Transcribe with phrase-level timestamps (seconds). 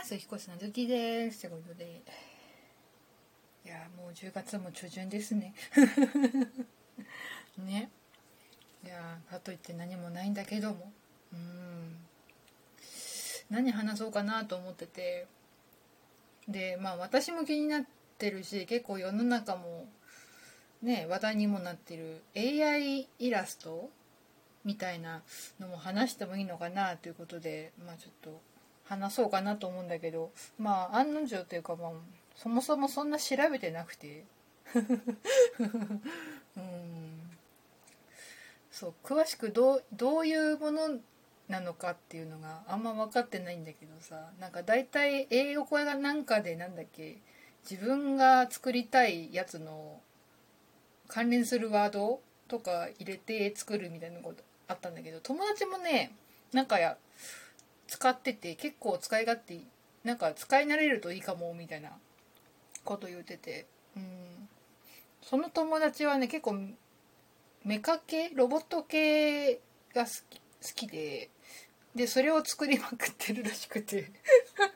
[0.00, 2.00] ます彦さん好きですってことで。
[3.66, 5.54] いやもう10月も中旬ですね。
[7.58, 7.90] ね。
[8.82, 10.90] いやかといって何もないんだけども。
[11.34, 11.98] うん。
[13.50, 15.26] 何話そうかなと思ってて。
[16.48, 17.82] でまあ私も気になっ
[18.16, 19.86] てるし結構世の中も
[20.82, 23.90] ね話題にもなってる AI イラスト
[24.64, 25.22] みたいな
[25.60, 28.40] のも話してもいいのかなということでまあちょっと
[28.90, 31.90] 話そうかなと思うんだけどまあ案の定というかまあ
[32.34, 34.24] そもそもそんな調べてなくて。
[36.56, 37.30] うん。
[38.72, 40.98] そう詳しくどうどういうもの
[41.48, 44.30] なのかっていうのがあんま分かってないんだけどさ。
[44.40, 47.18] なんか大体英語がなんかでなんだっけ。
[47.68, 50.00] 自分が作りたいやつの
[51.08, 56.12] 関連するワードとか入れて作るみたいなことあったんだけど友達もね
[56.52, 56.96] なんかや
[57.90, 59.58] 使ってて結構使い勝手
[60.04, 61.90] なんか使い慣れるといいかもみたいな
[62.84, 63.66] こと言ってて。
[63.96, 64.48] うん。
[65.22, 66.56] その友達はね結構
[67.64, 69.60] メカ系ロボット系
[69.92, 71.28] が好き好きで
[71.94, 74.12] でそれを作りまくってるらしくて。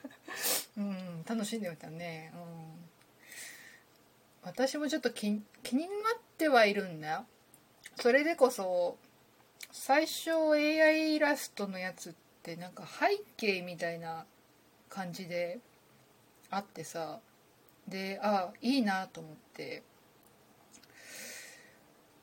[0.76, 1.24] うん。
[1.26, 2.30] 楽しんでましたね。
[2.34, 2.88] うん。
[4.42, 5.90] 私もちょっと気気になっ
[6.36, 7.24] てはいるんだ。
[7.96, 8.98] それでこそ
[9.72, 14.24] 最初 AI イラストのやつってなんか背景みたいな
[14.88, 15.58] 感じで
[16.50, 17.20] あってさ
[17.86, 19.82] でああいいなと思って。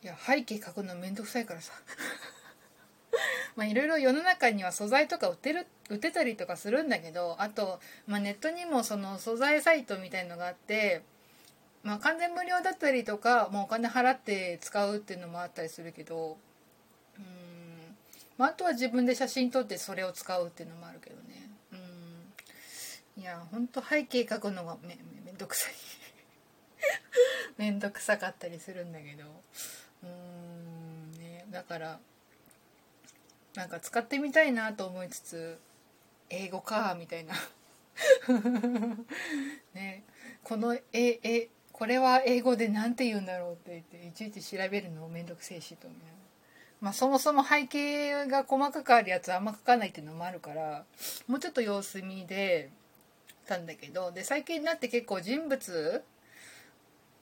[0.04, 1.74] いや背景描くのめんどくさいからさ。
[3.56, 11.04] まあいろいろ世の中には素材とか売ってる売ってたりとかするんだけどあと、まあ、ネットにもその素材サイトみたいのがあって
[11.86, 16.36] まあ、完全無料だったりとかもうお金払って使うっていうのもあったりするけど、
[18.38, 21.50] まあ、あとは自分で写真撮ってそれを使うっていうのもあるけどね。
[21.72, 23.22] うん。
[23.22, 25.74] いやほんと背景描くのがめめんどくさい。
[27.58, 29.24] めんどくさかったりするんだけど。
[30.04, 31.12] うん。
[31.14, 31.46] ね。
[31.50, 32.00] だから
[33.56, 35.60] なんか使ってみたいなと思いつつ
[36.30, 37.36] 英語かみたいな。
[39.74, 40.04] ね。
[40.44, 46.25] このええこれは英語で何て言うんだろうって言っていちいち調べるのめんどくせえしと思う
[46.82, 50.84] まあそもそも背景が細かくあるやつあんま書かないっていうのもあるから
[51.28, 52.70] もうちょっと様子見で
[53.48, 56.04] たんだけどで最近になって結構人物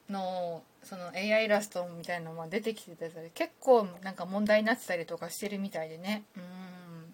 [0.09, 6.23] のその AI イラストみたいなのが出てきてたり結構なんか問題になってたりとかしてるみたいでね。
[6.35, 7.13] うん。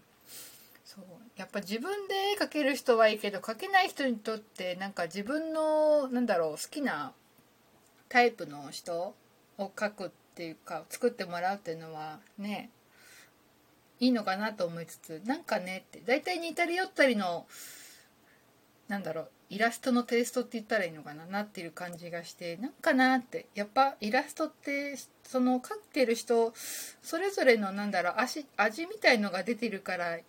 [0.84, 1.04] そう。
[1.36, 7.14] やっぱ自分で絵描ける人はいいけど描けない人にとってなんか自分のなんだろう好きな
[8.10, 9.14] タイプの人
[9.58, 12.70] を描くっていうか作ってもらうっていうのはね
[14.00, 17.46] いいのかなと思いつつなんかねって大体似たり寄ったりの
[18.88, 24.96] なんだろうイラストのテイストって言ったらいいのかななってる感じがしてなんかなってやっぱイラストって
[25.26, 30.24] その描いてる人それぞれのなんだろう味味みたいのが出てるからい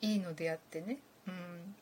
[0.00, 0.98] いのであってね、
[1.28, 1.76] うん、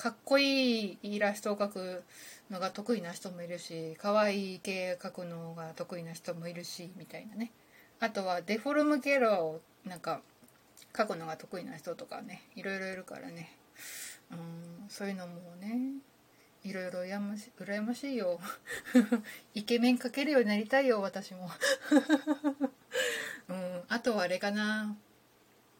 [0.00, 2.02] かっこいいイラストを描く
[2.50, 7.52] のが得意な人もいるし可愛い系描くのが得意な人もいるしみたいなね。
[8.00, 10.22] あとはデフォルムキャラをなんか
[10.94, 13.54] 描くのが得意な人とかねいろいろいるからね。
[14.32, 15.76] うんそういうのもね
[16.64, 18.40] いろいろ羨まし羨ましいよ。
[19.52, 21.50] イケメン描けるようになりたいよ私も。
[23.50, 24.96] うんあとはあれかな。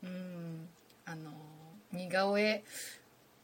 [0.02, 0.68] うん
[1.06, 1.32] あの
[1.90, 2.62] 似顔絵。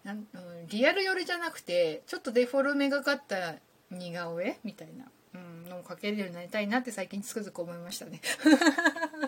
[0.07, 0.25] なん、うん、
[0.69, 3.57] リアル寄りじゃなくてちょっとデフォルメがかった
[3.91, 4.57] 似顔絵？
[4.63, 8.21] みたいな、うん、のを描けるようになりたいなって最近つくづく思いましたね。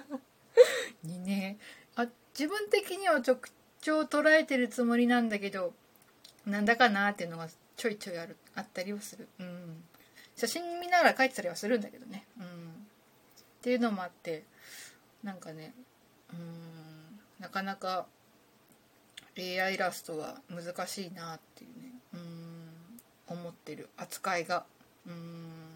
[1.03, 1.59] にね。
[1.97, 3.38] あ自分的には直
[3.81, 5.75] 調捉えてるつもりなんだけど
[6.47, 9.83] なんだかなっていうのがちょいちょいあるあったりはする、うん、
[10.37, 12.47] 写真見ながら描いてたりはするんだけどね、うん、っ
[13.62, 14.44] ていうのもあって
[15.25, 15.75] なんかね
[16.33, 18.06] うんなかなか
[19.43, 21.93] AI イラストは難しいなっていうね。
[22.14, 23.37] うん。
[23.38, 24.64] 思ってる扱いが。
[25.06, 25.69] うん。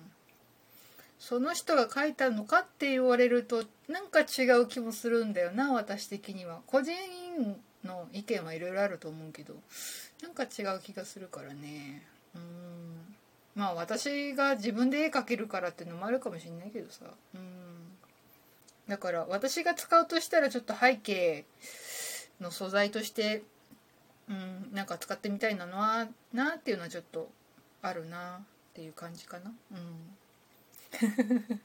[1.19, 6.61] その人が書いたのかって言われるとなんか違う気もするんだよな私的には。
[6.67, 6.93] 個人
[7.85, 9.55] の意見はいろいろあると思うけど
[10.23, 12.03] なんか違う気がするからね。
[12.35, 13.14] うん。
[13.55, 17.05] まあ私が自分で絵描けるからっていうのもあるかもしんないけどさ。
[17.35, 17.43] うん。
[18.88, 21.44] だから私が使うとしたらちょっと背景
[22.40, 23.43] の素材として
[24.29, 27.31] うん、なんか使ってみたいなのはなっていうのはちょっと
[27.82, 28.40] あるなっ
[28.75, 29.52] ていう感じかな。
[29.73, 30.17] うん。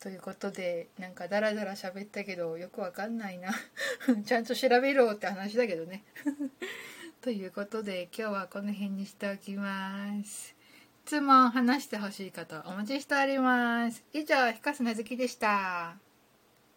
[0.00, 3.52] ということでなんかダラダラ喋ったけどよくわかんないな。
[4.24, 6.04] ちゃんと調べろって話だけどね。
[7.20, 10.56] ということで今日はこの辺にしておきます。
[11.04, 14.02] 質問話してほしい方お待ちしております。
[14.12, 16.09] 以上ひかすなずきでした。